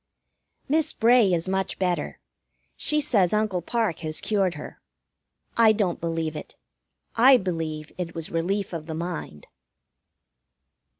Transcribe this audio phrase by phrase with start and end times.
[0.67, 2.19] Miss Bray is much better.
[2.75, 4.81] She says Uncle Parke has cured her.
[5.55, 6.55] I don't believe it.
[7.15, 9.45] I believe it was Relief of the Mind.